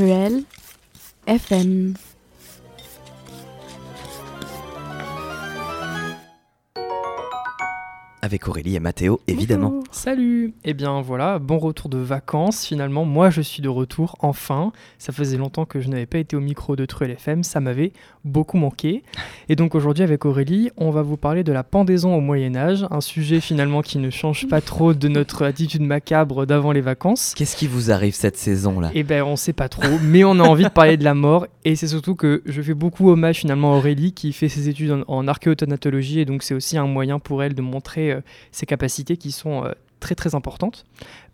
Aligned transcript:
Cruel 0.00 0.46
FM. 1.26 2.09
Avec 8.30 8.46
Aurélie 8.46 8.76
et 8.76 8.80
Mathéo, 8.80 9.20
évidemment. 9.26 9.80
Salut 9.90 10.54
Eh 10.64 10.72
bien 10.72 11.00
voilà, 11.00 11.40
bon 11.40 11.58
retour 11.58 11.88
de 11.88 11.98
vacances. 11.98 12.64
Finalement, 12.64 13.04
moi 13.04 13.28
je 13.28 13.40
suis 13.40 13.60
de 13.60 13.68
retour, 13.68 14.14
enfin. 14.20 14.70
Ça 14.98 15.12
faisait 15.12 15.36
longtemps 15.36 15.64
que 15.64 15.80
je 15.80 15.88
n'avais 15.88 16.06
pas 16.06 16.18
été 16.18 16.36
au 16.36 16.40
micro 16.40 16.76
de 16.76 16.84
Truel 16.86 17.10
FM, 17.10 17.42
ça 17.42 17.58
m'avait 17.58 17.92
beaucoup 18.24 18.56
manqué. 18.56 19.02
Et 19.48 19.56
donc 19.56 19.74
aujourd'hui 19.74 20.04
avec 20.04 20.24
Aurélie, 20.24 20.70
on 20.76 20.90
va 20.92 21.02
vous 21.02 21.16
parler 21.16 21.42
de 21.42 21.50
la 21.50 21.64
pendaison 21.64 22.14
au 22.14 22.20
Moyen 22.20 22.54
Âge, 22.54 22.86
un 22.92 23.00
sujet 23.00 23.40
finalement 23.40 23.82
qui 23.82 23.98
ne 23.98 24.10
change 24.10 24.46
pas 24.46 24.60
trop 24.60 24.94
de 24.94 25.08
notre 25.08 25.44
attitude 25.44 25.82
macabre 25.82 26.46
d'avant 26.46 26.70
les 26.70 26.82
vacances. 26.82 27.34
Qu'est-ce 27.36 27.56
qui 27.56 27.66
vous 27.66 27.90
arrive 27.90 28.14
cette 28.14 28.36
saison-là? 28.36 28.92
Eh 28.94 29.02
ben 29.02 29.24
on 29.24 29.34
sait 29.34 29.52
pas 29.52 29.68
trop, 29.68 29.98
mais 30.04 30.22
on 30.22 30.38
a 30.38 30.44
envie 30.44 30.62
de 30.62 30.68
parler 30.68 30.96
de 30.96 31.02
la 31.02 31.14
mort. 31.14 31.48
Et 31.64 31.74
c'est 31.74 31.88
surtout 31.88 32.14
que 32.14 32.42
je 32.46 32.62
fais 32.62 32.74
beaucoup 32.74 33.10
hommage 33.10 33.38
finalement 33.38 33.74
à 33.74 33.78
Aurélie 33.78 34.12
qui 34.12 34.32
fait 34.32 34.48
ses 34.48 34.68
études 34.68 34.92
en, 34.92 35.02
en 35.08 35.26
archéotonatologie 35.26 36.20
et 36.20 36.24
donc 36.24 36.44
c'est 36.44 36.54
aussi 36.54 36.78
un 36.78 36.86
moyen 36.86 37.18
pour 37.18 37.42
elle 37.42 37.54
de 37.54 37.62
montrer 37.62 38.12
euh, 38.12 38.19
ses 38.52 38.66
capacités 38.66 39.16
qui 39.16 39.32
sont 39.32 39.64
euh, 39.64 39.72
très 40.00 40.14
très 40.14 40.34
importantes. 40.34 40.84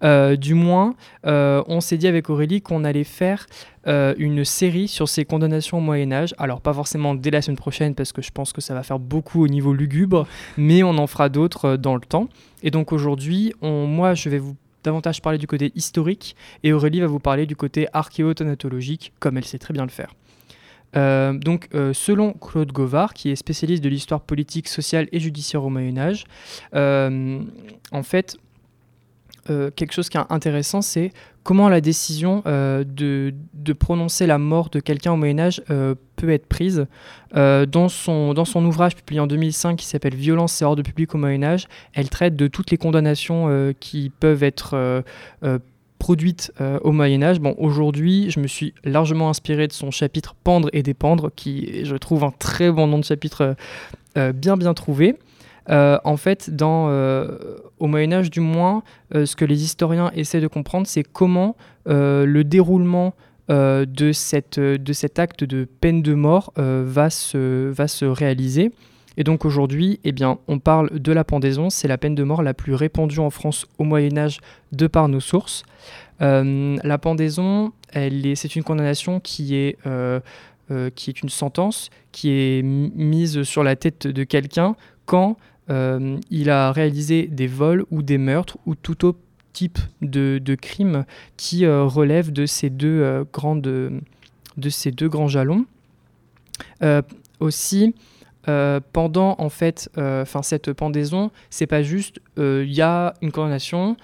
Euh, 0.03 0.37
du 0.37 0.55
moins, 0.55 0.95
on 1.25 1.81
s'est 1.81 1.97
dit 1.97 2.09
avec 2.09 2.31
Aurélie 2.31 2.61
qu'on 2.63 2.85
allait 2.85 3.05
faire 3.05 3.47
une 3.87 4.45
série 4.45 4.89
sur 4.89 5.09
ces 5.09 5.25
condamnations 5.25 5.79
au 5.79 5.81
Moyen 5.81 6.11
Âge. 6.11 6.35
Alors 6.39 6.61
pas 6.61 6.75
forcément 6.75 7.15
dès 7.15 7.31
la 7.31 7.43
semaine 7.43 7.57
prochaine 7.57 7.95
parce 7.95 8.13
que 8.13 8.23
je 8.23 8.33
pense 8.33 8.53
que 8.53 8.61
ça 8.61 8.75
va 8.75 8.83
faire 8.83 8.99
beaucoup 8.99 9.45
au 9.45 9.49
niveau 9.49 9.73
lugubre, 9.73 10.27
mais 10.57 10.83
on 10.83 10.99
en 10.99 11.07
fera 11.07 11.29
d'autres 11.29 11.77
dans 11.77 11.95
le 11.95 12.01
temps. 12.01 12.29
Et 12.65 12.73
donc 12.73 12.93
aujourd'hui, 12.93 13.53
moi 13.63 14.15
je 14.15 14.29
vais 14.29 14.39
vous 14.39 14.57
davantage 14.83 15.23
parler 15.23 15.39
du 15.39 15.47
côté 15.47 15.73
historique 15.75 16.35
et 16.65 16.73
Aurélie 16.73 17.01
va 17.01 17.07
vous 17.07 17.21
parler 17.21 17.47
du 17.47 17.55
côté 17.55 17.87
archéotonatologique 17.93 19.13
comme 19.21 19.37
elle 19.37 19.45
sait 19.45 19.59
très 19.59 19.75
bien 19.75 19.85
le 19.85 19.91
faire. 19.91 20.13
Euh, 20.97 21.33
donc, 21.33 21.69
euh, 21.75 21.93
selon 21.93 22.33
Claude 22.33 22.73
Govard, 22.73 23.15
qui 23.15 23.31
est 23.31 23.37
spécialiste 23.37 23.83
de 23.83 23.89
l'histoire 23.89 24.21
politique, 24.21 24.69
sociale 24.69 25.09
et 25.13 25.21
judiciaire 25.21 25.65
au 25.65 25.71
Moyen 25.71 25.99
Âge, 25.99 26.25
euh, 26.75 27.41
en 27.93 28.03
fait, 28.03 28.37
quelque 29.77 29.93
chose 29.93 30.09
qui 30.09 30.17
est 30.17 30.25
intéressant, 30.29 30.83
c'est 30.83 31.13
comment 31.45 31.69
la 31.69 31.81
décision 31.81 32.43
de, 32.45 33.33
prononcer 33.79 34.27
la 34.27 34.39
mort 34.39 34.71
de 34.71 34.81
quelqu'un 34.81 35.13
au 35.13 35.17
Moyen 35.17 35.39
Âge 35.39 35.63
peut 36.17 36.31
être 36.31 36.47
prise. 36.47 36.89
dans, 37.33 37.89
son, 37.89 38.35
dans 38.35 38.45
son 38.45 38.65
ouvrage 38.65 38.97
publié 38.97 39.21
en 39.21 39.29
2005 39.29 39.77
qui 39.77 39.87
s'appelle 39.87 40.17
Violence 40.17 40.61
et 40.63 40.65
ordre 40.65 40.83
public 40.83 41.15
au 41.15 41.19
Moyen 41.19 41.45
Âge, 41.45 41.69
elle 41.95 42.11
traite 42.11 42.35
de 42.35 42.49
toutes 42.49 42.73
les 42.73 42.77
condamnations 42.77 43.73
qui 43.79 44.11
peuvent 44.11 44.43
être 44.43 45.05
produite 46.07 46.53
euh, 46.61 46.79
au 46.85 46.93
Moyen 46.93 47.21
Âge. 47.21 47.41
Bon, 47.41 47.57
aujourd'hui, 47.59 48.31
je 48.31 48.39
me 48.39 48.47
suis 48.47 48.75
largement 48.85 49.29
inspiré 49.29 49.67
de 49.67 49.73
son 49.73 49.91
chapitre 49.91 50.37
Pendre 50.45 50.69
et 50.73 50.85
dépendre, 50.85 51.33
qui 51.35 51.85
je 51.85 51.97
trouve 51.97 52.23
un 52.23 52.31
très 52.31 52.71
bon 52.71 52.87
nom 52.87 53.01
de 53.01 53.05
chapitre 53.05 53.43
euh, 53.43 53.55
euh, 54.17 54.33
bien 54.33 54.57
bien 54.57 54.73
trouvé. 54.73 55.17
en 55.69 56.17
fait, 56.17 56.55
dans, 56.55 56.87
au 57.81 57.87
Moyen 57.89 58.13
Âge 58.13 58.31
du 58.31 58.39
moins, 58.39 58.85
ce 59.13 59.35
que 59.35 59.45
les 59.45 59.65
historiens 59.65 60.13
essaient 60.15 60.41
de 60.41 60.47
comprendre, 60.47 60.87
c'est 60.87 61.03
comment 61.03 61.57
le 61.87 62.43
déroulement 62.45 63.15
de, 63.49 64.13
cette, 64.13 64.61
de 64.61 64.93
cet 64.93 65.19
acte 65.19 65.43
de 65.43 65.67
peine 65.81 66.03
de 66.03 66.15
mort 66.15 66.53
va, 66.57 67.11
se, 67.11 67.69
va 67.73 67.89
se 67.89 68.05
réaliser. 68.05 68.71
Et 69.17 69.25
donc 69.25 69.45
aujourd'hui, 69.45 69.99
eh 70.05 70.13
bien, 70.13 70.39
on 70.47 70.59
parle 70.59 70.99
de 70.99 71.13
la 71.13 71.25
pendaison. 71.25 71.71
C'est 71.71 71.89
la 71.89 71.99
peine 71.99 72.15
de 72.15 72.23
mort 72.23 72.43
la 72.43 72.55
plus 72.55 72.75
répandue 72.75 73.19
en 73.19 73.31
France 73.31 73.67
au 73.79 73.85
Moyen 73.85 74.17
Âge 74.19 74.41
de 74.73 74.87
par 74.87 75.09
nos 75.09 75.21
sources. 75.21 75.65
Euh, 76.23 76.77
la 76.83 76.99
pendaison, 76.99 77.73
c'est 77.93 78.57
une 78.57 78.63
condamnation 78.63 79.21
qui 79.21 79.57
est, 79.57 79.77
euh, 79.87 80.21
euh, 80.71 80.91
qui 80.95 81.11
est 81.11 81.23
une 81.23 81.29
sentence 81.29 81.91
qui 82.13 82.31
est 82.31 82.63
mise 82.63 83.43
sur 83.43 83.63
la 83.63 83.77
tête 83.77 84.07
de 84.07 84.25
quelqu'un 84.25 84.77
quand 85.05 85.37
il 85.69 86.49
a 86.49 86.71
réalisé 86.71 87.27
des 87.27 87.49
vols 87.49 87.87
ou 87.91 88.03
des 88.03 88.19
meurtres 88.19 88.57
ou 88.67 88.77
tout 88.77 89.05
autre 89.05 89.19
type 89.53 89.79
de, 90.01 90.41
de 90.41 90.55
crime 90.55 91.05
qui 91.37 91.67
relève 91.67 92.33
de 92.33 92.47
ces 92.47 92.71
deux, 92.71 93.27
de 94.57 94.69
ces 94.69 94.93
deux 94.93 95.09
grands 95.09 95.27
jalons. 95.27 95.67
aussi, 97.41 97.95
euh, 98.49 98.81
pendant 98.93 99.35
en 99.39 99.49
fait, 99.49 99.91
euh, 99.99 100.25
cette 100.43 100.73
pendaison, 100.73 101.31
c'est 101.51 101.67
pas 101.67 101.83
juste 101.83 102.21
il 102.37 102.43
euh, 102.43 102.65
y 102.65 102.83
a 102.83 103.15
une 103.23 103.33
condamnation 103.33 103.97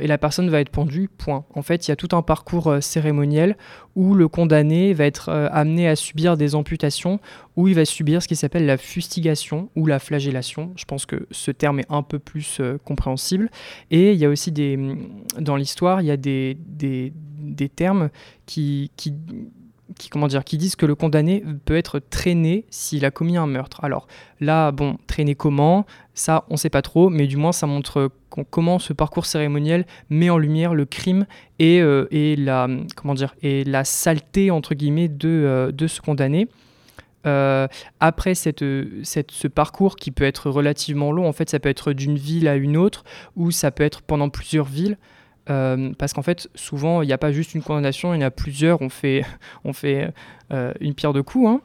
et 0.00 0.08
la 0.08 0.18
personne 0.18 0.50
va 0.50 0.60
être 0.60 0.70
pendue, 0.70 1.08
point. 1.18 1.44
En 1.54 1.62
fait, 1.62 1.86
il 1.86 1.92
y 1.92 1.92
a 1.92 1.96
tout 1.96 2.08
un 2.10 2.22
parcours 2.22 2.78
cérémoniel 2.80 3.56
où 3.94 4.14
le 4.14 4.26
condamné 4.26 4.92
va 4.92 5.04
être 5.04 5.30
amené 5.52 5.86
à 5.86 5.94
subir 5.94 6.36
des 6.36 6.56
amputations, 6.56 7.20
où 7.54 7.68
il 7.68 7.76
va 7.76 7.84
subir 7.84 8.20
ce 8.20 8.26
qui 8.26 8.34
s'appelle 8.34 8.66
la 8.66 8.76
fustigation 8.76 9.68
ou 9.76 9.86
la 9.86 10.00
flagellation. 10.00 10.72
Je 10.74 10.84
pense 10.84 11.06
que 11.06 11.28
ce 11.30 11.52
terme 11.52 11.78
est 11.78 11.86
un 11.90 12.02
peu 12.02 12.18
plus 12.18 12.60
compréhensible. 12.84 13.50
Et 13.92 14.14
il 14.14 14.18
y 14.18 14.24
a 14.24 14.28
aussi 14.28 14.50
des, 14.50 14.76
dans 15.38 15.54
l'histoire, 15.54 16.00
il 16.00 16.08
y 16.08 16.10
a 16.10 16.16
des, 16.16 16.58
des, 16.66 17.12
des 17.38 17.68
termes 17.68 18.10
qui, 18.46 18.90
qui 18.96 19.14
qui, 19.96 20.10
qui 20.44 20.58
disent 20.58 20.76
que 20.76 20.86
le 20.86 20.94
condamné 20.94 21.44
peut 21.64 21.76
être 21.76 21.98
traîné 21.98 22.64
s'il 22.70 23.04
a 23.04 23.10
commis 23.10 23.36
un 23.36 23.46
meurtre. 23.46 23.82
Alors 23.84 24.06
là, 24.40 24.72
bon, 24.72 24.98
traîné 25.06 25.34
comment? 25.34 25.86
Ça, 26.14 26.44
on 26.48 26.54
ne 26.54 26.58
sait 26.58 26.70
pas 26.70 26.82
trop, 26.82 27.10
mais 27.10 27.26
du 27.26 27.36
moins, 27.36 27.52
ça 27.52 27.66
montre 27.66 28.10
comment 28.50 28.78
ce 28.78 28.92
parcours 28.92 29.26
cérémoniel 29.26 29.86
met 30.10 30.30
en 30.30 30.38
lumière 30.38 30.74
le 30.74 30.84
crime 30.84 31.26
et, 31.58 31.80
euh, 31.80 32.06
la, 32.36 33.84
saleté, 33.84 34.50
entre 34.50 34.74
guillemets, 34.74 35.08
de, 35.08 35.28
euh, 35.28 35.88
ce 35.88 36.00
condamné. 36.00 36.48
Euh, 37.26 37.66
après 38.00 38.34
ce 38.34 39.46
parcours 39.48 39.96
qui 39.96 40.10
peut 40.10 40.24
être 40.24 40.50
relativement 40.50 41.12
long, 41.12 41.28
en 41.28 41.32
fait, 41.32 41.50
ça 41.50 41.58
peut 41.58 41.68
être 41.68 41.92
d'une 41.92 42.16
ville 42.16 42.48
à 42.48 42.56
une 42.56 42.76
autre, 42.76 43.04
ou 43.36 43.50
ça 43.50 43.70
peut 43.70 43.84
être 43.84 44.02
pendant 44.02 44.28
plusieurs 44.28 44.66
villes. 44.66 44.98
Euh, 45.50 45.92
parce 45.96 46.12
qu'en 46.12 46.22
fait, 46.22 46.48
souvent, 46.54 47.02
il 47.02 47.06
n'y 47.06 47.12
a 47.12 47.18
pas 47.18 47.32
juste 47.32 47.54
une 47.54 47.62
condamnation, 47.62 48.14
il 48.14 48.20
y 48.20 48.24
en 48.24 48.26
a 48.26 48.30
plusieurs, 48.30 48.82
on 48.82 48.88
fait, 48.88 49.24
on 49.64 49.72
fait 49.72 50.12
euh, 50.52 50.72
une 50.80 50.94
pierre 50.94 51.12
de 51.12 51.20
coups. 51.20 51.48
Hein. 51.48 51.60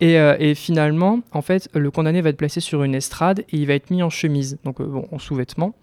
Et, 0.00 0.18
euh, 0.18 0.36
et, 0.38 0.54
finalement, 0.54 1.20
en 1.32 1.42
fait, 1.42 1.68
le 1.74 1.90
condamné 1.90 2.20
va 2.20 2.30
être 2.30 2.36
placé 2.36 2.60
sur 2.60 2.82
une 2.82 2.94
estrade 2.94 3.40
et 3.40 3.56
il 3.56 3.66
va 3.66 3.74
être 3.74 3.90
mis 3.90 4.02
en 4.02 4.10
chemise, 4.10 4.58
donc 4.64 4.80
en 4.80 5.18
sous-vêtements. 5.18 5.74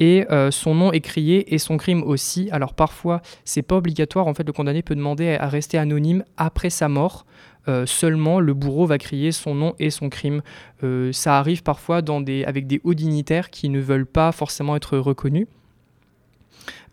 Et 0.00 0.26
son 0.50 0.74
nom 0.74 0.90
est 0.90 1.00
crié 1.00 1.54
et 1.54 1.58
son 1.58 1.76
crime 1.76 2.02
aussi. 2.02 2.48
Alors 2.50 2.74
parfois, 2.74 3.22
c'est 3.44 3.62
pas 3.62 3.76
obligatoire. 3.76 4.26
En 4.26 4.34
fait, 4.34 4.42
le 4.42 4.52
condamné 4.52 4.82
peut 4.82 4.96
demander 4.96 5.36
à 5.38 5.46
rester 5.46 5.78
anonyme 5.78 6.24
après 6.36 6.68
sa 6.68 6.88
mort. 6.88 7.26
seulement, 7.86 8.40
le 8.40 8.54
bourreau 8.54 8.86
va 8.86 8.98
crier 8.98 9.30
son 9.30 9.54
nom 9.54 9.74
et 9.78 9.90
son 9.90 10.08
crime. 10.08 10.42
ça 11.12 11.38
arrive 11.38 11.62
parfois 11.62 11.98
avec 12.44 12.66
des 12.66 12.80
hauts 12.82 12.94
dignitaires 12.94 13.50
qui 13.50 13.68
ne 13.68 13.78
veulent 13.78 14.04
pas 14.04 14.32
forcément 14.32 14.74
être 14.74 14.98
reconnus. 14.98 15.46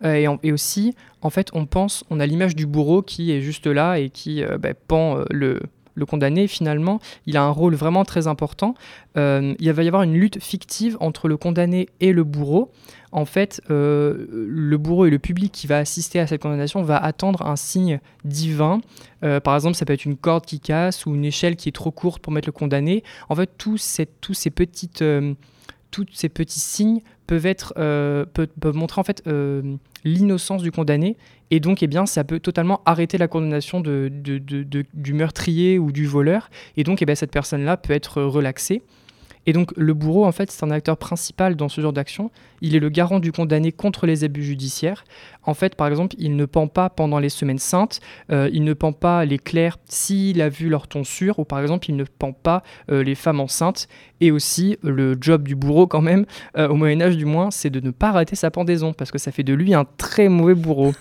Euh, 0.04 0.36
et, 0.42 0.52
aussi, 0.52 0.94
en 1.20 1.30
fait, 1.30 1.48
on 1.52 1.66
pense, 1.66 2.04
on 2.10 2.20
a 2.20 2.26
l'image 2.26 2.56
du 2.56 2.66
bourreau 2.66 3.02
qui 3.02 3.32
est 3.32 3.40
juste 3.40 3.66
là 3.66 3.98
et 3.98 4.10
qui 4.10 4.42
euh, 4.42 4.58
bah, 4.58 4.74
pend 4.74 5.18
euh, 5.18 5.24
le, 5.30 6.06
condamné, 6.06 6.48
finalement, 6.48 7.00
il 7.26 7.36
a 7.36 7.42
un 7.42 7.50
rôle 7.50 7.74
vraiment 7.74 8.04
très 8.04 8.26
important. 8.26 8.74
il 9.14 9.72
va 9.72 9.82
y 9.82 9.86
avoir 9.86 10.02
une 10.02 10.14
lutte 10.14 10.42
fictive 10.42 10.96
entre 11.00 11.28
le 11.28 11.36
condamné 11.36 11.88
et 12.00 12.12
le 12.12 12.24
bourreau. 12.24 12.72
En 13.12 13.24
fait, 13.24 13.62
le 13.68 14.76
bourreau 14.78 15.06
et 15.06 15.10
le 15.10 15.20
public 15.20 15.52
qui 15.52 15.68
va 15.68 15.78
assister 15.78 16.18
à 16.18 16.26
cette 16.26 16.42
condamnation 16.42 16.82
va 16.82 16.96
attendre 16.96 17.46
un 17.46 17.54
signe 17.54 18.00
divin. 18.24 18.80
par 19.20 19.54
exemple, 19.54 19.76
ça 19.76 19.84
peut 19.84 19.92
être 19.92 20.04
une 20.04 20.16
corde 20.16 20.44
qui 20.44 20.58
casse 20.58 21.06
ou 21.06 21.14
une 21.14 21.24
échelle 21.24 21.54
qui 21.54 21.68
est 21.68 21.72
trop 21.72 21.92
courte 21.92 22.20
pour 22.20 22.32
mettre 22.32 22.48
le 22.48 22.52
condamné. 22.52 23.04
En 23.28 23.36
fait, 23.36 23.50
tous 23.56 23.76
ces, 23.76 24.06
tous 24.06 24.34
ces 24.34 24.50
petites 24.50 25.04
tous 25.92 26.06
ces 26.12 26.28
petits 26.28 26.58
signes 26.58 27.00
peuvent, 27.28 27.46
être, 27.46 27.72
euh, 27.78 28.24
peuvent, 28.24 28.74
montrer 28.74 29.00
en 29.00 29.04
fait 29.04 29.22
euh, 29.28 29.76
l'innocence 30.02 30.62
du 30.62 30.72
condamné. 30.72 31.16
Et 31.52 31.60
donc 31.60 31.84
eh 31.84 31.86
bien 31.86 32.06
ça 32.06 32.24
peut 32.24 32.40
totalement 32.40 32.80
arrêter 32.84 33.18
la 33.18 33.28
condamnation 33.28 33.80
de, 33.80 34.10
du 34.10 35.12
meurtrier 35.12 35.78
ou 35.78 35.92
du 35.92 36.06
voleur. 36.06 36.50
Et 36.76 36.82
donc 36.82 37.00
eh 37.02 37.06
bien, 37.06 37.14
cette 37.14 37.30
personne 37.30 37.64
là 37.64 37.76
peut 37.76 37.92
être 37.92 38.22
relaxée 38.22 38.82
et 39.46 39.52
donc 39.52 39.72
le 39.76 39.92
bourreau, 39.92 40.24
en 40.24 40.32
fait, 40.32 40.50
c'est 40.50 40.64
un 40.64 40.70
acteur 40.70 40.96
principal 40.96 41.56
dans 41.56 41.68
ce 41.68 41.80
genre 41.80 41.92
d'action. 41.92 42.30
Il 42.60 42.76
est 42.76 42.78
le 42.78 42.88
garant 42.90 43.18
du 43.18 43.32
condamné 43.32 43.72
contre 43.72 44.06
les 44.06 44.22
abus 44.22 44.44
judiciaires. 44.44 45.04
En 45.42 45.54
fait, 45.54 45.74
par 45.74 45.88
exemple, 45.88 46.14
il 46.18 46.36
ne 46.36 46.44
pend 46.44 46.68
pas 46.68 46.90
pendant 46.90 47.18
les 47.18 47.28
semaines 47.28 47.58
saintes, 47.58 48.00
euh, 48.30 48.48
il 48.52 48.62
ne 48.62 48.72
pend 48.72 48.92
pas 48.92 49.24
les 49.24 49.38
clercs 49.38 49.78
s'il 49.86 50.40
a 50.40 50.48
vu 50.48 50.68
leur 50.68 50.86
tonsure, 50.86 51.40
ou 51.40 51.44
par 51.44 51.60
exemple, 51.60 51.90
il 51.90 51.96
ne 51.96 52.04
pend 52.04 52.32
pas 52.32 52.62
euh, 52.90 53.02
les 53.02 53.16
femmes 53.16 53.40
enceintes. 53.40 53.88
Et 54.20 54.30
aussi, 54.30 54.78
le 54.82 55.16
job 55.20 55.42
du 55.42 55.56
bourreau, 55.56 55.88
quand 55.88 56.02
même, 56.02 56.24
euh, 56.56 56.68
au 56.68 56.76
Moyen-Âge 56.76 57.16
du 57.16 57.24
moins, 57.24 57.50
c'est 57.50 57.70
de 57.70 57.80
ne 57.80 57.90
pas 57.90 58.12
rater 58.12 58.36
sa 58.36 58.52
pendaison, 58.52 58.92
parce 58.92 59.10
que 59.10 59.18
ça 59.18 59.32
fait 59.32 59.42
de 59.42 59.54
lui 59.54 59.74
un 59.74 59.84
très 59.96 60.28
mauvais 60.28 60.54
bourreau. 60.54 60.92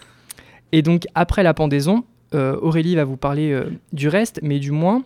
Et 0.71 0.81
donc, 0.81 1.05
après 1.13 1.43
la 1.43 1.53
pendaison, 1.53 2.05
Aurélie 2.33 2.95
va 2.95 3.03
vous 3.03 3.17
parler 3.17 3.61
du 3.91 4.07
reste, 4.07 4.39
mais 4.41 4.59
du 4.59 4.71
moins, 4.71 5.03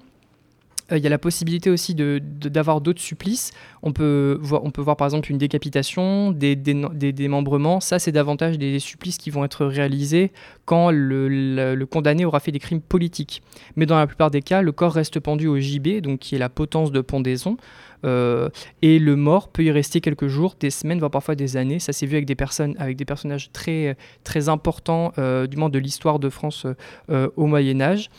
il 0.91 0.99
y 0.99 1.07
a 1.07 1.09
la 1.09 1.17
possibilité 1.17 1.71
aussi 1.71 1.95
d'avoir 1.95 2.79
d'autres 2.79 3.01
supplices. 3.01 3.51
On 3.81 3.91
peut, 3.91 4.37
voir, 4.39 4.63
on 4.63 4.69
peut 4.69 4.81
voir 4.81 4.97
par 4.97 5.07
exemple 5.07 5.31
une 5.31 5.39
décapitation, 5.39 6.31
des, 6.31 6.55
démembrements. 6.55 7.79
Ça, 7.79 7.97
c'est 7.97 8.11
davantage 8.11 8.59
des 8.59 8.77
supplices 8.79 9.17
qui 9.17 9.31
vont 9.31 9.43
être 9.43 9.65
réalisés 9.65 10.31
quand 10.65 10.91
le, 10.91 11.83
condamné 11.89 12.23
aura 12.23 12.39
fait 12.39 12.51
des 12.51 12.59
crimes 12.59 12.81
politiques. 12.81 13.41
Mais 13.75 13.87
dans 13.87 13.97
la 13.97 14.05
plupart 14.05 14.29
des 14.29 14.41
cas, 14.41 14.61
le 14.61 14.71
corps 14.71 14.93
reste 14.93 15.19
pendu 15.19 15.47
au 15.47 15.57
gibet, 15.57 16.01
donc 16.01 16.19
qui 16.19 16.35
est 16.35 16.39
la 16.39 16.49
potence 16.49 16.91
de 16.91 17.01
pendaison. 17.01 17.57
Euh, 18.03 18.49
et 18.83 18.99
le 18.99 19.15
mort 19.15 19.47
peut 19.49 19.63
y 19.63 19.71
rester 19.71 20.01
quelques 20.01 20.27
jours, 20.27 20.55
des 20.59 20.69
semaines, 20.69 20.99
voire 20.99 21.09
parfois 21.09 21.33
des 21.33 21.57
années. 21.57 21.79
Ça 21.79 21.93
s'est 21.93 22.05
vu 22.05 22.15
avec 22.15 22.25
des 22.25 22.35
personnes, 22.35 22.75
avec 22.77 22.95
des 22.95 23.05
personnages 23.05 23.51
très, 23.51 23.97
très 24.23 24.49
importants 24.49 25.13
euh, 25.17 25.47
du 25.47 25.57
monde 25.57 25.71
de 25.71 25.79
l'histoire 25.79 26.19
de 26.19 26.29
France 26.29 26.67
euh, 27.09 27.29
au 27.35 27.47
Moyen 27.47 27.81
Âge. 27.81 28.11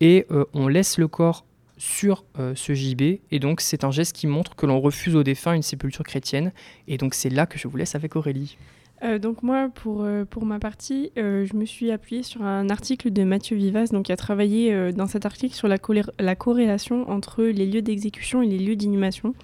Et 0.00 0.26
on 0.54 0.66
laisse 0.66 0.98
le 0.98 1.06
corps 1.06 1.44
sur 1.84 2.24
ce 2.54 2.72
gibet. 2.72 3.20
Et 3.30 3.38
donc 3.38 3.60
c'est 3.60 3.84
un 3.84 3.90
geste 3.90 4.16
qui 4.16 4.26
montre 4.26 4.56
que 4.56 4.64
l'on 4.66 4.80
refuse 4.80 5.14
aux 5.16 5.22
défunts 5.22 5.54
une 5.54 5.62
sépulture 5.62 6.04
chrétienne. 6.04 6.52
Et 6.88 6.96
donc 6.96 7.14
c'est 7.14 7.30
là 7.30 7.46
que 7.46 7.58
je 7.58 7.68
vous 7.68 7.76
laisse 7.76 7.94
avec 7.94 8.16
Aurélie. 8.16 8.56
Euh, 9.04 9.18
donc 9.18 9.42
moi, 9.42 9.68
pour, 9.74 10.02
euh, 10.02 10.24
pour 10.24 10.46
ma 10.46 10.58
partie, 10.58 11.10
euh, 11.18 11.44
je 11.44 11.56
me 11.56 11.64
suis 11.64 11.90
appuyée 11.90 12.22
sur 12.22 12.42
un 12.42 12.70
article 12.70 13.10
de 13.10 13.24
Mathieu 13.24 13.56
Vivas, 13.56 13.88
donc 13.92 14.06
qui 14.06 14.12
a 14.12 14.16
travaillé 14.16 14.92
dans 14.92 15.06
cet 15.06 15.26
article 15.26 15.54
sur 15.54 15.68
la, 15.68 15.76
la 16.18 16.36
corrélation 16.36 17.10
entre 17.10 17.42
les 17.42 17.66
lieux 17.66 17.82
d'exécution 17.82 18.42
et 18.42 18.46
les 18.46 18.58
lieux 18.58 18.76
d'inhumation. 18.76 19.34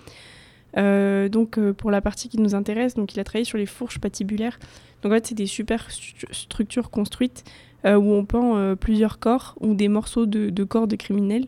donc 0.74 1.58
pour 1.72 1.90
la 1.90 2.00
partie 2.00 2.28
qui 2.28 2.38
nous 2.38 2.54
intéresse, 2.54 2.94
donc 2.94 3.14
il 3.14 3.20
a 3.20 3.24
travaillé 3.24 3.44
sur 3.44 3.58
les 3.58 3.66
fourches 3.66 3.98
patibulaires. 3.98 4.58
Donc 5.02 5.12
en 5.12 5.14
fait, 5.16 5.26
c'est 5.26 5.34
des 5.34 5.46
super 5.46 5.88
structures 5.90 6.90
construites 6.90 7.44
où 7.84 8.12
on 8.12 8.24
pend 8.24 8.76
plusieurs 8.76 9.18
corps 9.18 9.56
ou 9.60 9.74
des 9.74 9.88
morceaux 9.88 10.26
de, 10.26 10.50
de 10.50 10.64
corps 10.64 10.86
de 10.86 10.96
criminels. 10.96 11.46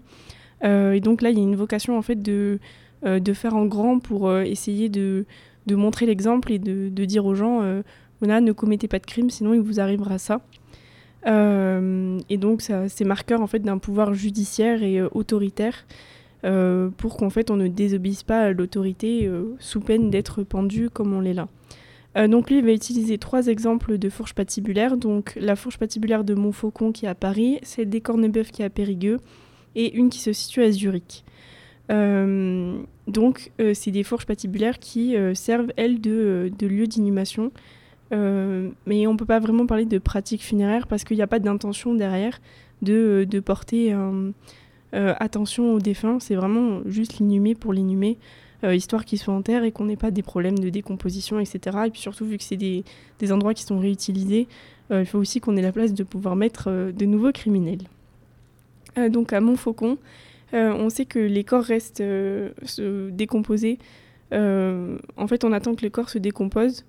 Et 0.63 1.01
donc 1.01 1.23
là, 1.23 1.31
il 1.31 1.39
y 1.39 1.41
a 1.41 1.45
une 1.45 1.57
vocation 1.57 1.99
en 1.99 2.03
fait 2.03 2.23
de, 2.23 2.59
de 3.05 3.33
faire 3.33 3.55
en 3.55 3.67
grand 3.67 3.99
pour 3.99 4.33
essayer 4.39 4.89
de 4.89 5.27
de 5.67 5.75
montrer 5.75 6.07
l'exemple 6.07 6.53
et 6.53 6.59
de, 6.59 7.05
dire 7.05 7.27
aux 7.27 7.35
gens 7.35 7.63
euh, 7.63 7.83
ne 8.21 8.53
commettez 8.53 8.89
pas 8.89 8.99
de 8.99 9.07
crime, 9.07 9.31
sinon 9.31 9.55
il 9.55 9.61
vous 9.61 9.81
arrivera 9.81 10.19
ça. 10.19 10.41
Euh, 11.27 12.19
et 12.29 12.37
donc, 12.37 12.63
c'est 12.63 13.05
marqueur 13.05 13.41
en 13.41 13.47
fait 13.47 13.61
d'un 13.61 13.79
pouvoir 13.79 14.15
judiciaire 14.15 14.83
et 14.83 14.99
euh, 14.99 15.09
autoritaire 15.13 15.87
euh, 16.45 16.91
pour 16.97 17.17
qu'en 17.17 17.31
fait 17.31 17.53
on 17.53 17.57
ne 17.57 17.69
désobéisse 17.69 18.25
pas 18.25 18.41
à 18.41 18.53
l'autorité 18.53 19.31
sous 19.59 19.81
peine 19.81 20.11
d'être 20.11 20.43
pendu 20.43 20.91
comme 20.91 21.13
on 21.13 21.21
l'est 21.21 21.35
là. 21.35 21.47
donc 22.27 22.51
lui, 22.51 22.59
il 22.59 22.65
va 22.65 22.73
utiliser 22.73 23.19
trois 23.19 23.47
exemples 23.47 23.99
de 23.99 24.09
fourches 24.09 24.35
patibulaires. 24.35 24.97
Donc 24.97 25.37
la 25.37 25.55
fourche 25.55 25.79
patibulaire 25.79 26.25
de 26.25 26.35
Montfaucon 26.35 26.91
qui 26.93 27.07
est 27.07 27.09
à 27.09 27.15
Paris, 27.15 27.59
celle 27.63 27.89
des 27.89 28.01
Cornebeuf 28.01 28.51
qui 28.51 28.63
est 28.63 28.65
à 28.65 28.71
Périgueux 28.71 29.19
et 29.75 29.95
une 29.95 30.11
qui 30.11 30.21
se 30.21 30.33
situe 30.33 30.63
à 30.63 30.71
Zurich. 30.71 31.25
Euh, 31.91 32.79
donc, 33.07 33.51
euh, 33.61 33.75
c'est 33.75 33.91
des 33.91 34.03
fourches 34.03 34.27
patibulaires 34.27 34.79
qui 34.79 35.17
euh, 35.17 35.35
servent, 35.35 35.73
elles, 35.77 36.01
de, 36.01 36.51
de 36.59 36.67
lieu 36.67 36.87
d'inhumation. 36.87 37.53
mais 38.11 39.07
on 39.07 39.13
ne 39.13 39.17
peut 39.17 39.27
pas 39.27 39.41
vraiment 39.41 39.67
parler 39.67 39.87
de 39.87 39.99
pratique 39.99 40.43
funéraire 40.43 40.87
parce 40.87 41.05
qu'il 41.05 41.17
n'y 41.17 41.23
a 41.23 41.27
pas 41.27 41.39
d'intention 41.39 41.95
derrière 41.95 42.41
de, 42.83 43.27
de 43.29 43.41
porter 43.41 43.95
attention 44.93 45.73
aux 45.73 45.79
défunts. 45.79 46.19
C'est 46.21 46.35
vraiment 46.35 46.83
juste 46.85 47.19
l'inhumer 47.19 47.55
pour 47.55 47.73
l'inhumer, 47.73 48.19
histoire 48.65 49.07
qu'ils 49.07 49.19
soient 49.19 49.33
en 49.33 49.41
terre 49.41 49.65
et 49.65 49.73
qu'on 49.73 49.87
n'ait 49.87 49.97
pas 49.97 50.11
des 50.11 50.23
problèmes 50.23 50.59
de 50.59 50.69
décomposition, 50.69 51.41
etc. 51.41 51.79
Et 51.87 51.91
puis 51.91 52.03
surtout, 52.03 52.27
vu 52.27 52.37
que 52.37 52.45
c'est 52.45 52.59
des, 52.59 52.85
des, 53.19 53.33
endroits 53.33 53.55
qui 53.55 53.63
sont 53.63 53.79
réutilisés, 53.79 54.47
il 54.91 55.07
faut 55.07 55.19
aussi 55.19 55.41
qu'on 55.41 55.57
ait 55.57 55.63
la 55.63 55.73
place 55.73 55.95
de 55.95 56.05
pouvoir 56.05 56.37
mettre 56.37 56.71
de 56.93 57.07
nouveaux 57.07 57.33
criminels. 57.33 57.89
Donc 58.97 59.33
à 59.33 59.41
Montfaucon, 59.41 59.99
euh, 60.55 60.73
on 60.73 60.91
sait 60.91 61.07
que 61.07 61.19
les 61.19 61.45
corps 61.45 61.65
restent 61.65 62.01
euh, 62.01 62.51
décomposés. 63.11 63.79
Euh, 64.33 64.99
en 65.17 65.27
fait, 65.27 65.45
on 65.45 65.53
attend 65.53 65.75
que 65.75 65.83
le 65.83 65.91
corps 65.91 66.11
se 66.11 66.19
décompose 66.19 66.85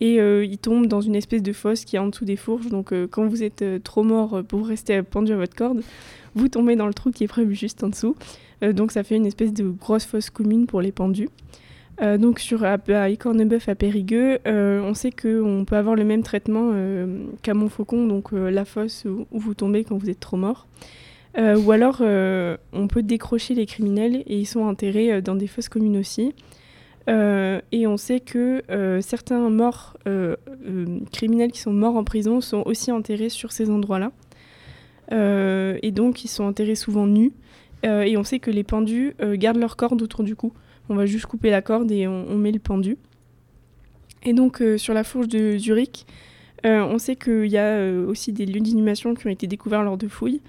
et 0.00 0.16
il 0.16 0.58
tombe 0.58 0.86
dans 0.86 1.00
une 1.00 1.14
espèce 1.14 1.44
de 1.44 1.52
fosse 1.52 1.84
qui 1.84 1.94
est 1.94 1.98
en 2.00 2.08
dessous 2.08 2.24
des 2.24 2.34
fourches. 2.34 2.66
Donc, 2.66 2.92
quand 3.12 3.24
vous 3.28 3.44
êtes 3.44 3.64
trop 3.84 4.02
mort 4.02 4.42
pour 4.42 4.66
rester 4.66 5.00
pendu 5.00 5.32
à 5.32 5.36
votre 5.36 5.54
corde, 5.54 5.80
vous 6.34 6.48
tombez 6.48 6.74
dans 6.74 6.88
le 6.88 6.94
trou 6.94 7.12
qui 7.12 7.22
est 7.22 7.28
prévu 7.28 7.54
juste 7.54 7.84
en 7.84 7.88
dessous. 7.88 8.16
donc, 8.62 8.90
ça 8.90 9.04
fait 9.04 9.14
une 9.14 9.26
espèce 9.26 9.52
de 9.52 9.62
grosse 9.68 10.04
fosse 10.04 10.28
commune 10.28 10.66
pour 10.66 10.80
les 10.80 10.90
pendus. 10.90 11.28
donc 12.00 12.40
sur 12.40 12.64
à, 12.64 12.78
à 12.88 13.10
Écornebeuf 13.10 13.68
à 13.68 13.76
Périgueux, 13.76 14.40
on 14.44 14.92
sait 14.94 15.12
qu'on 15.12 15.64
peut 15.64 15.76
avoir 15.76 15.94
le 15.94 16.04
même 16.04 16.24
traitement 16.24 16.72
qu'à 17.42 17.54
Montfaucon, 17.54 18.08
donc 18.08 18.32
la 18.32 18.64
fosse 18.64 19.04
où, 19.04 19.24
vous 19.30 19.54
tombez 19.54 19.84
quand 19.84 19.96
vous 19.98 20.10
êtes 20.10 20.18
trop 20.18 20.36
mort. 20.36 20.66
Euh, 21.38 21.58
ou 21.58 21.72
alors, 21.72 21.98
euh, 22.00 22.56
on 22.72 22.88
peut 22.88 23.02
décrocher 23.02 23.54
les 23.54 23.66
criminels 23.66 24.22
et 24.26 24.38
ils 24.38 24.46
sont 24.46 24.60
enterrés 24.60 25.12
euh, 25.12 25.20
dans 25.20 25.34
des 25.34 25.46
fosses 25.46 25.68
communes 25.68 25.96
aussi. 25.96 26.34
et 27.08 27.86
on 27.86 27.96
sait 27.96 28.20
que 28.20 28.62
certains 29.00 29.50
morts 29.50 29.96
criminels 31.10 31.50
qui 31.50 31.60
sont 31.60 31.72
morts 31.72 31.96
en 31.96 32.04
prison 32.04 32.40
sont 32.40 32.62
aussi 32.64 32.92
enterrés 32.92 33.28
sur 33.28 33.50
ces 33.50 33.70
endroits-là. 33.70 34.12
et 35.10 35.90
donc, 35.90 36.24
ils 36.24 36.28
sont 36.28 36.44
enterrés 36.44 36.76
souvent 36.76 37.06
nus. 37.08 37.32
et 37.82 38.16
on 38.16 38.22
sait 38.22 38.38
que 38.38 38.52
les 38.52 38.62
pendus 38.62 39.16
gardent 39.32 39.58
leur 39.58 39.76
corde 39.76 40.00
autour 40.00 40.22
du 40.22 40.36
cou. 40.36 40.52
On 40.88 40.94
va 40.94 41.06
juste 41.06 41.26
couper 41.26 41.50
la 41.50 41.60
corde 41.60 41.90
et 41.90 42.06
on, 42.06 42.24
on 42.28 42.36
met 42.36 42.52
le 42.52 42.60
pendu. 42.60 42.96
Et 44.22 44.32
donc, 44.32 44.62
sur 44.76 44.94
la 44.94 45.02
fourche 45.02 45.26
de 45.26 45.58
Zurich, 45.58 46.06
on 46.62 46.98
sait 46.98 47.16
qu'il 47.16 47.50
y 47.50 47.58
a 47.58 47.84
aussi 48.06 48.32
des 48.32 48.46
lieux 48.46 48.60
d'inhumation 48.60 49.14
qui 49.14 49.26
ont 49.26 49.30
été 49.30 49.48
découverts 49.48 49.82
lors 49.82 49.96
de 49.96 50.06
fouilles. 50.06 50.40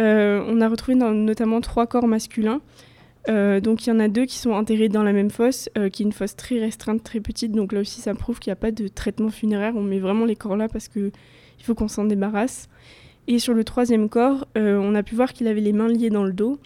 Euh, 0.00 0.44
on 0.46 0.60
a 0.60 0.68
retrouvé 0.68 0.96
notamment 0.96 1.60
trois 1.60 1.86
corps 1.86 2.06
masculins. 2.06 2.60
Euh, 3.28 3.60
donc 3.60 3.86
il 3.86 3.90
y 3.90 3.92
en 3.92 3.98
a 3.98 4.06
deux 4.06 4.24
qui 4.24 4.38
sont 4.38 4.50
enterrés 4.50 4.88
dans 4.88 5.02
la 5.02 5.12
même 5.12 5.30
fosse, 5.30 5.68
euh, 5.76 5.88
qui 5.88 6.02
est 6.02 6.06
une 6.06 6.12
fosse 6.12 6.36
très 6.36 6.60
restreinte, 6.60 7.02
très 7.02 7.20
petite. 7.20 7.52
Donc 7.52 7.72
là 7.72 7.80
aussi, 7.80 8.00
ça 8.00 8.14
prouve 8.14 8.38
qu'il 8.38 8.50
n'y 8.50 8.52
a 8.52 8.56
pas 8.56 8.70
de 8.70 8.88
traitement 8.88 9.30
funéraire. 9.30 9.72
On 9.76 9.82
met 9.82 9.98
vraiment 9.98 10.24
les 10.24 10.36
corps 10.36 10.56
là 10.56 10.68
parce 10.68 10.88
qu'il 10.88 11.12
faut 11.62 11.74
qu'on 11.74 11.88
s'en 11.88 12.04
débarrasse. 12.04 12.68
Et 13.28 13.40
sur 13.40 13.54
le 13.54 13.64
troisième 13.64 14.08
corps, 14.08 14.46
on 14.54 14.94
a 14.94 15.02
pu 15.02 15.16
voir 15.16 15.32
qu'il 15.32 15.48
avait 15.48 15.60
les 15.60 15.72
mains 15.72 15.88
liées 15.88 16.10
dans 16.10 16.22
le 16.22 16.32
dos. 16.32 16.58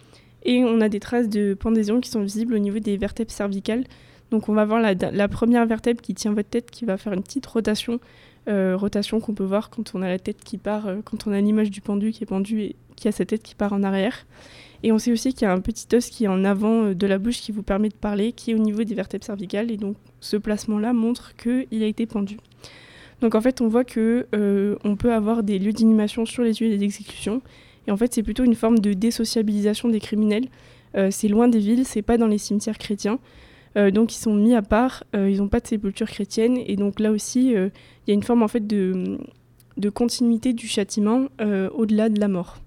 Et 0.43 0.63
on 0.63 0.79
a 0.79 0.89
des 0.89 0.99
traces 0.99 1.27
de 1.27 1.55
pendaison 1.55 1.99
qui 1.99 2.09
sont 2.11 2.21
visibles 2.21 2.53
au 2.53 2.59
niveau 2.59 2.77
des 2.77 2.97
vertèbres 2.97 3.31
cervicales. 3.31 3.83
Donc 4.29 4.47
on 4.47 4.53
va 4.53 4.63
voir 4.63 4.79
la, 4.79 4.93
la 4.93 5.27
première 5.27 5.65
vertèbre 5.65 6.01
qui 6.01 6.13
tient 6.13 6.33
votre 6.33 6.49
tête 6.49 6.69
qui 6.69 6.85
va 6.85 6.97
faire 6.97 7.13
une 7.13 7.23
petite 7.23 7.47
rotation 7.47 7.99
rotation 8.47 9.19
qu'on 9.19 9.33
peut 9.33 9.43
voir 9.43 9.69
quand 9.69 9.93
on 9.95 10.01
a 10.01 10.07
la 10.07 10.19
tête 10.19 10.43
qui 10.43 10.57
part, 10.57 10.87
quand 11.05 11.27
on 11.27 11.31
a 11.31 11.39
l'image 11.39 11.71
du 11.71 11.81
pendu 11.81 12.11
qui 12.11 12.23
est 12.23 12.27
pendu 12.27 12.61
et 12.61 12.75
qui 12.95 13.07
a 13.07 13.11
sa 13.11 13.25
tête 13.25 13.43
qui 13.43 13.55
part 13.55 13.73
en 13.73 13.83
arrière. 13.83 14.25
Et 14.83 14.91
on 14.91 14.97
sait 14.97 15.11
aussi 15.11 15.33
qu'il 15.33 15.43
y 15.43 15.45
a 15.45 15.53
un 15.53 15.59
petit 15.59 15.87
os 15.95 16.09
qui 16.09 16.25
est 16.25 16.27
en 16.27 16.43
avant 16.43 16.85
euh, 16.85 16.95
de 16.95 17.07
la 17.07 17.17
bouche 17.17 17.41
qui 17.41 17.51
vous 17.51 17.63
permet 17.63 17.89
de 17.89 17.95
parler, 17.95 18.31
qui 18.31 18.51
est 18.51 18.53
au 18.55 18.59
niveau 18.59 18.83
des 18.83 18.95
vertèbres 18.95 19.23
cervicales. 19.23 19.71
Et 19.71 19.77
donc 19.77 19.95
ce 20.19 20.37
placement-là 20.37 20.93
montre 20.93 21.35
qu'il 21.35 21.83
a 21.83 21.85
été 21.85 22.05
pendu. 22.05 22.37
Donc 23.21 23.35
en 23.35 23.41
fait, 23.41 23.61
on 23.61 23.67
voit 23.67 23.83
que 23.83 24.25
euh, 24.33 24.75
on 24.83 24.95
peut 24.95 25.13
avoir 25.13 25.43
des 25.43 25.59
lieux 25.59 25.73
d'inhumation 25.73 26.25
sur 26.25 26.43
les 26.43 26.53
lieux 26.53 26.75
d'exécution. 26.77 27.41
Et 27.87 27.91
en 27.91 27.97
fait, 27.97 28.13
c'est 28.13 28.23
plutôt 28.23 28.43
une 28.43 28.55
forme 28.55 28.79
de 28.79 28.93
désociabilisation 28.93 29.89
des 29.89 29.99
criminels. 29.99 30.47
Euh, 30.95 31.09
c'est 31.11 31.27
loin 31.27 31.47
des 31.47 31.59
villes, 31.59 31.85
c'est 31.85 32.01
pas 32.01 32.17
dans 32.17 32.27
les 32.27 32.39
cimetières 32.39 32.77
chrétiens. 32.77 33.19
Donc 33.75 34.13
ils 34.13 34.19
sont 34.19 34.33
mis 34.33 34.53
à 34.53 34.61
part, 34.61 35.03
ils 35.13 35.37
n'ont 35.37 35.47
pas 35.47 35.59
de 35.59 35.67
sépulture 35.67 36.07
chrétienne. 36.07 36.57
Et 36.65 36.75
donc 36.75 36.99
là 36.99 37.11
aussi, 37.11 37.51
il 37.51 37.71
y 38.07 38.11
a 38.11 38.13
une 38.13 38.23
forme 38.23 38.43
en 38.43 38.47
fait 38.47 38.65
de, 38.65 39.17
de 39.77 39.89
continuité 39.89 40.53
du 40.53 40.67
châtiment 40.67 41.27
au-delà 41.39 42.09
de 42.09 42.19
la 42.19 42.27
mort. 42.27 42.57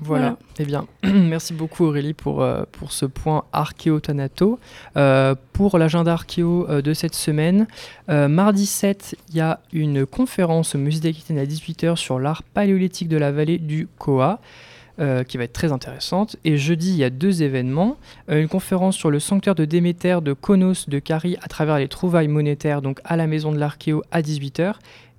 Voilà. 0.00 0.36
Eh 0.58 0.64
bien, 0.64 0.86
merci 1.04 1.52
beaucoup 1.52 1.84
Aurélie 1.84 2.14
pour, 2.14 2.42
euh, 2.42 2.64
pour 2.72 2.92
ce 2.92 3.04
point 3.04 3.44
archéo-thanato. 3.52 4.58
Euh, 4.96 5.34
pour 5.52 5.78
l'agenda 5.78 6.12
archéo 6.12 6.66
euh, 6.68 6.82
de 6.82 6.94
cette 6.94 7.14
semaine, 7.14 7.66
mardi 8.08 8.66
7, 8.66 9.16
il 9.30 9.36
y 9.36 9.40
a 9.40 9.60
une 9.72 10.06
conférence 10.06 10.74
au 10.74 10.78
musée 10.78 11.00
d'Aquitaine 11.00 11.38
à 11.38 11.44
18h 11.44 11.96
sur 11.96 12.18
l'art 12.18 12.42
paléolithique 12.42 13.08
de 13.08 13.16
la 13.16 13.32
vallée 13.32 13.58
du 13.58 13.86
Koa. 14.96 15.24
qui 15.24 15.36
va 15.36 15.44
être 15.44 15.52
très 15.52 15.72
intéressante. 15.72 16.36
Et 16.44 16.56
jeudi, 16.56 16.90
il 16.90 16.96
y 16.96 17.04
a 17.04 17.10
deux 17.10 17.42
événements. 17.42 17.96
une 18.28 18.48
conférence 18.48 18.96
sur 18.96 19.10
le 19.10 19.20
sanctuaire 19.20 19.54
de 19.54 19.64
Déméter 19.64 20.18
de 20.22 20.32
Konos 20.32 20.88
de 20.88 20.98
Cari 20.98 21.36
à 21.42 21.48
travers 21.48 21.78
les 21.78 21.88
trouvailles 21.88 22.28
monétaires, 22.28 22.82
donc 22.82 23.00
à 23.04 23.16
la 23.16 23.26
maison 23.26 23.52
de 23.52 23.58
l'archéo 23.58 24.02
à 24.10 24.22
18h. 24.22 24.74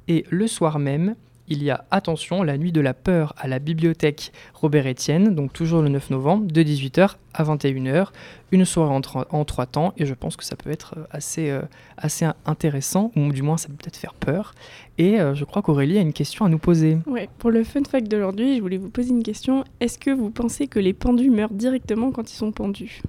Et 0.07 0.25
le 0.29 0.47
soir 0.47 0.79
même, 0.79 1.15
il 1.47 1.63
y 1.63 1.69
a 1.69 1.85
Attention, 1.91 2.43
la 2.43 2.57
nuit 2.57 2.71
de 2.71 2.81
la 2.81 2.93
peur 2.93 3.33
à 3.37 3.47
la 3.47 3.59
bibliothèque 3.59 4.31
Robert 4.53 4.87
Etienne, 4.87 5.35
donc 5.35 5.53
toujours 5.53 5.81
le 5.81 5.89
9 5.89 6.09
novembre, 6.11 6.51
de 6.51 6.63
18h 6.63 7.15
à 7.33 7.43
21h, 7.43 8.07
une 8.51 8.65
soirée 8.65 8.93
en, 8.93 9.45
trois 9.45 9.65
temps, 9.65 9.93
et 9.97 10.05
je 10.05 10.13
pense 10.13 10.35
que 10.35 10.43
ça 10.43 10.55
peut 10.55 10.69
être 10.69 10.95
euh, 10.97 11.03
assez, 11.11 11.49
euh, 11.49 11.61
assez 11.97 12.25
intéressant, 12.45 13.11
ou 13.15 13.31
du 13.31 13.41
moins 13.41 13.57
ça 13.57 13.67
peut 13.67 13.75
peut-être 13.75 13.97
faire 13.97 14.13
peur. 14.13 14.53
Et 14.97 15.19
euh, 15.19 15.33
je 15.35 15.43
crois 15.43 15.61
qu'Aurélie 15.61 15.97
a 15.97 16.01
une 16.01 16.13
question 16.13 16.45
à 16.45 16.49
nous 16.49 16.59
poser. 16.59 16.97
Pour 17.39 17.51
le 17.51 17.63
fun 17.63 17.83
fact 17.83 18.07
d'aujourd'hui, 18.07 18.57
je 18.57 18.61
voulais 18.61 18.77
vous 18.77 18.89
poser 18.89 19.09
une 19.09 19.23
question. 19.23 19.63
Est-ce 19.79 19.97
que 19.97 20.11
vous 20.11 20.29
pensez 20.29 20.67
que 20.67 20.79
les 20.79 20.93
pendus 20.93 21.29
meurent 21.29 21.53
directement 21.53 22.11
quand 22.11 22.31
ils 22.31 22.35
sont 22.35 22.51
pendus? 22.51 23.01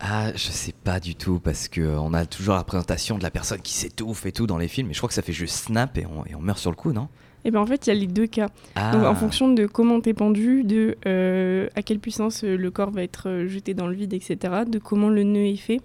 Ah, 0.00 0.30
je 0.34 0.50
sais 0.50 0.72
pas 0.72 1.00
du 1.00 1.14
tout 1.14 1.38
parce 1.38 1.68
que 1.68 1.80
euh, 1.80 1.98
on 2.00 2.12
a 2.12 2.26
toujours 2.26 2.54
la 2.54 2.64
présentation 2.64 3.16
de 3.18 3.22
la 3.22 3.30
personne 3.30 3.60
qui 3.60 3.72
s'étouffe 3.72 4.26
et 4.26 4.32
tout 4.32 4.46
dans 4.46 4.58
les 4.58 4.68
films, 4.68 4.88
mais 4.88 4.94
je 4.94 4.98
crois 4.98 5.08
que 5.08 5.14
ça 5.14 5.22
fait 5.22 5.32
juste 5.32 5.56
snap 5.66 5.96
et 5.98 6.06
on, 6.06 6.40
meurt 6.40 6.58
sur 6.58 6.70
le 6.70 6.76
coup, 6.76 6.92
non? 6.92 7.08
Et 7.44 7.50
bien 7.50 7.60
en 7.60 7.66
fait, 7.66 7.86
il 7.86 7.90
y 7.90 7.96
a 7.96 7.98
les 8.00 8.06
deux 8.06 8.26
cas. 8.26 8.48
Donc 8.92 9.04
en 9.04 9.12
Ah. 9.12 9.14
fonction 9.14 9.52
de 9.52 9.66
comment 9.66 10.00
t'es 10.00 10.14
pendu, 10.14 10.64
de 10.64 10.96
euh, 11.06 11.68
à 11.76 11.82
quelle 11.82 12.00
puissance 12.00 12.44
euh, 12.44 12.56
le 12.56 12.70
corps 12.70 12.90
va 12.90 13.02
être 13.02 13.44
jeté 13.46 13.72
dans 13.72 13.86
le 13.86 13.94
vide, 13.94 14.12
etc., 14.12 14.36
de 14.68 14.78
comment 14.78 15.08
le 15.08 15.22
nœud 15.22 15.46
est 15.46 15.56
fait. 15.56 15.80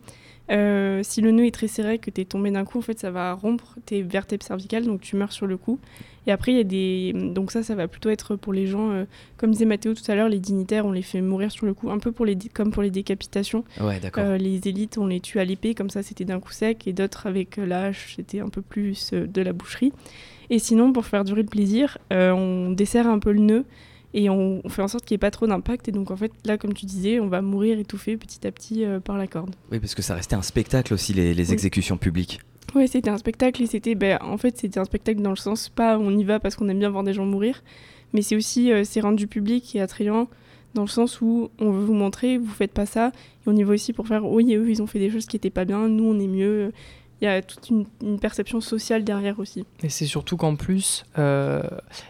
Euh, 0.51 1.00
si 1.03 1.22
le 1.22 1.31
nœud 1.31 1.46
est 1.46 1.53
très 1.53 1.67
serré, 1.67 1.98
que 1.98 2.10
t'es 2.10 2.25
tombé 2.25 2.51
d'un 2.51 2.65
coup, 2.65 2.77
en 2.77 2.81
fait, 2.81 3.00
ça 3.00 3.10
va 3.10 3.34
rompre 3.34 3.77
tes 3.86 4.01
vertèbres 4.01 4.43
cervicales, 4.43 4.86
donc 4.86 5.00
tu 5.00 5.15
meurs 5.15 5.31
sur 5.31 5.48
le 5.48 5.55
coup. 5.55 5.79
Et 6.27 6.31
après, 6.31 6.51
il 6.51 6.58
y 6.58 6.60
a 6.60 6.63
des. 6.65 7.13
Donc, 7.34 7.51
ça, 7.51 7.63
ça 7.63 7.74
va 7.74 7.88
plutôt 7.88 8.10
être 8.10 8.36
pour 8.36 8.51
les 8.51 8.67
gens, 8.67 8.91
euh, 8.91 9.05
comme 9.38 9.51
disait 9.51 9.65
Mathéo 9.65 9.93
tout 9.93 10.03
à 10.12 10.15
l'heure, 10.15 10.27
les 10.29 10.39
dignitaires, 10.39 10.86
on 10.86 10.91
les 10.91 11.01
fait 11.01 11.22
mourir 11.22 11.51
sur 11.51 11.65
le 11.65 11.74
coup, 11.74 11.89
un 11.89 12.00
peu 12.00 12.12
pour 12.12 12.25
les 12.25 12.36
dé- 12.36 12.50
comme 12.53 12.72
pour 12.72 12.84
les 12.84 12.91
décapitations. 12.91 13.63
Ouais. 13.79 14.00
Euh, 14.17 14.38
les 14.38 14.67
élites, 14.67 14.98
on 14.98 15.08
les 15.08 15.22
tue 15.22 15.39
à 15.39 15.46
l'épée, 15.46 15.74
comme 15.74 15.89
ça, 15.89 16.03
c'était 16.03 16.25
d'un 16.25 16.39
coup 16.39 16.51
sec, 16.51 16.86
et 16.88 16.93
d'autres 16.93 17.27
avec 17.27 17.58
la 17.58 17.86
hache, 17.86 18.13
c'était 18.17 18.41
un 18.41 18.50
peu 18.50 18.62
plus 18.62 19.12
de 19.13 19.41
la 19.41 19.53
boucherie. 19.53 19.93
Et 20.50 20.60
sinon, 20.60 20.91
pour 20.91 21.05
faire 21.05 21.24
durer 21.24 21.43
le 21.43 21.48
plaisir, 21.48 21.98
on 22.12 22.72
desserre 22.72 23.08
un 23.08 23.20
peu 23.20 23.31
le 23.31 23.39
nœud 23.39 23.65
et 24.13 24.30
on, 24.30 24.62
on 24.63 24.70
fait 24.70 24.82
en 24.82 24.88
sorte 24.88 25.06
qu'il 25.06 25.15
n'y 25.15 25.18
ait 25.18 25.27
pas 25.27 25.32
trop 25.32 25.48
d'impact. 25.48 25.88
Et 25.88 25.91
donc, 25.91 26.12
en 26.12 26.15
fait, 26.18 26.32
là, 26.46 26.58
comme 26.58 26.74
tu 26.74 26.86
disais, 26.86 27.20
on 27.20 27.27
va 27.27 27.41
mourir 27.41 27.80
étouffé 27.80 28.18
petit 28.18 28.46
à 28.46 28.51
petit 28.51 28.84
euh, 28.86 29.00
par 29.00 29.18
la 29.18 29.27
corde. 29.27 29.56
Oui, 29.72 29.80
parce 29.80 29.96
que 29.96 30.01
ça 30.01 30.15
restait 30.15 30.36
un 30.36 30.41
spectacle 30.41 30.94
aussi, 30.94 31.13
les, 31.13 31.34
les 31.34 31.48
Oui. 31.48 31.53
exécutions 31.53 31.98
publiques. 31.98 32.39
Oui, 32.75 32.88
c'était 32.88 33.10
un 33.10 33.18
spectacle 33.18 33.62
et 33.63 33.65
c'était, 33.65 33.96
ben, 33.96 34.18
en 34.22 34.38
fait, 34.38 34.58
c'était 34.58 34.80
un 34.80 34.86
spectacle 34.86 35.22
dans 35.22 35.32
le 35.32 35.36
sens 35.36 35.68
pas 35.70 35.98
on 36.00 36.18
y 36.18 36.24
va 36.24 36.39
parce 36.39 36.56
qu'on 36.56 36.70
aime 36.70 36.80
bien 36.80 36.89
voir 36.89 37.03
des 37.03 37.13
gens 37.13 37.25
mourir, 37.25 37.63
mais 38.13 38.22
c'est 38.22 38.36
aussi 38.38 38.72
euh, 38.72 38.84
c'est 38.86 39.01
rendu 39.01 39.27
public 39.27 39.75
et 39.75 39.82
attrayant 39.82 40.30
dans 40.74 40.84
le 40.84 40.88
sens 40.88 41.20
où 41.20 41.50
on 41.60 41.70
veut 41.72 41.84
vous 41.84 41.94
montrer, 41.94 42.38
vous 42.38 42.48
faites 42.53 42.72
pas 42.72 42.86
ça, 42.86 43.08
et 43.46 43.50
on 43.50 43.56
y 43.58 43.63
va 43.63 43.74
aussi 43.74 43.91
pour 43.91 44.08
faire 44.08 44.24
oui, 44.25 44.56
eux 44.56 44.70
ils 44.70 44.82
ont 44.82 44.88
fait 44.88 45.00
des 45.00 45.10
choses 45.10 45.25
qui 45.25 45.36
étaient 45.36 45.50
pas 45.50 45.65
bien, 45.65 45.89
nous 45.89 46.06
on 46.06 46.18
est 46.18 46.27
mieux. 46.27 46.72
Il 47.22 47.25
y 47.25 47.28
a 47.28 47.42
toute 47.42 47.70
une, 47.70 47.86
perception 48.20 48.62
sociale 48.62 49.04
derrière 49.04 49.40
aussi. 49.40 49.66
Et 49.84 49.90
c'est 49.90 50.06
surtout 50.06 50.38
qu'en 50.38 50.56
plus, 50.56 51.06
euh, 51.20 51.62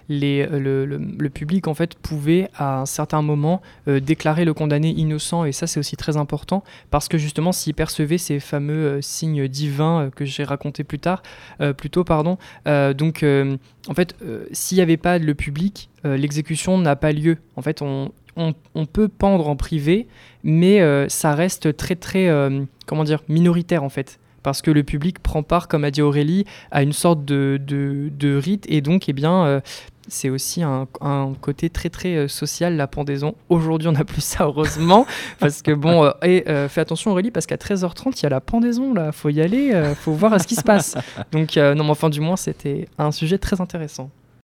les, 0.08 0.46
le, 0.46 1.30
public 1.30 1.68
en 1.68 1.74
fait 1.74 1.96
pouvait 1.96 2.50
à 2.56 2.80
un 2.80 2.86
certain 2.86 3.22
moment 3.22 3.62
euh, 3.88 4.00
déclarer 4.00 4.46
le 4.46 4.54
condamné 4.54 4.90
innocent 4.90 5.46
et 5.46 5.52
ça 5.52 5.68
c'est 5.68 5.80
aussi 5.80 5.96
très 5.96 6.18
important 6.18 6.64
parce 6.90 7.08
que 7.08 7.18
justement 7.18 7.52
s'il 7.52 7.74
percevait 7.74 8.18
ces 8.18 8.40
fameux 8.40 8.86
euh, 8.86 9.02
signes 9.02 9.48
divins 9.48 10.02
euh, 10.02 10.10
que 10.10 10.26
j'ai 10.26 10.44
raconté 10.44 10.84
plus 10.84 11.00
tard, 11.00 11.24
euh, 11.62 11.74
tôt 11.74 12.04
pardon, 12.04 12.38
euh, 12.68 12.94
donc 12.94 13.24
euh, 13.24 13.58
en 13.88 13.94
fait 13.94 14.16
euh, 14.24 14.46
s'il 14.52 14.78
n'y 14.78 14.82
avait 14.82 14.98
pas 14.98 15.18
le 15.18 15.36
public, 15.36 15.90
euh, 16.06 16.18
l'exécution 16.18 16.78
n'a 16.78 16.96
pas 16.96 17.12
lieu. 17.12 17.38
En 17.56 17.62
fait 17.62 17.82
on, 17.82 18.12
on, 18.36 18.86
peut 18.86 19.08
pendre 19.08 19.48
en 19.50 19.56
privé, 19.56 20.08
mais 20.44 20.82
euh, 20.82 21.08
ça 21.10 21.36
reste 21.36 21.76
très 21.76 21.96
très 21.96 22.28
euh, 22.28 22.64
comment 22.86 23.04
dire 23.04 23.22
minoritaire 23.28 23.84
en 23.84 23.90
fait. 23.90 24.20
Parce 24.44 24.62
que 24.62 24.72
le 24.72 24.84
public 24.84 25.20
prend 25.20 25.44
part, 25.44 25.68
comme 25.68 25.84
a 25.84 25.92
dit 25.92 26.02
Aurélie, 26.02 26.46
à 26.72 26.84
une 26.84 26.94
sorte 26.94 27.26
de, 27.26 27.60
de, 27.66 28.10
de 28.18 28.36
rite. 28.36 28.66
Et 28.70 28.82
donc 28.82 29.08
eh 29.10 29.14
bien 29.14 29.46
euh, 29.46 29.62
c'est 30.08 30.30
aussi 30.30 30.64
un, 30.64 30.88
un 31.00 31.34
côté 31.40 31.70
très 31.70 31.90
très 31.90 32.16
euh, 32.16 32.28
social 32.28 32.76
la 32.76 32.88
pendaison. 32.88 33.36
Aujourd'hui 33.50 33.88
on 33.88 33.94
n'a 33.94 34.04
plus 34.04 34.22
ça 34.22 34.46
heureusement 34.46 35.06
parce 35.40 35.62
que 35.62 35.72
bon 35.72 36.04
euh, 36.04 36.12
et 36.24 36.44
euh, 36.50 36.68
fais 36.70 36.82
attention 36.82 37.12
Aurélie 37.12 37.32
parce 37.32 37.46
qu'à 37.46 37.56
13h30 37.56 38.14
il 38.18 38.24
y 38.24 38.26
a 38.26 38.30
la 38.30 38.42
pendaison 38.42 38.94
là. 38.94 39.12
Faut 39.12 39.30
y 39.30 39.42
aller 39.42 39.94
faut 39.96 40.14
voir 40.14 40.40
ce 40.40 40.48
qui 40.48 40.56
se 40.56 40.64
passe. 40.64 40.98
Donc 41.32 41.56
non 41.56 41.84
mais 41.84 41.90
enfin 41.90 42.10
du 42.10 42.20
moins 42.20 42.36
c'était 42.36 42.88
un 42.98 43.12
sujet 43.12 43.38
très 43.38 43.62
intéressant 43.62 44.10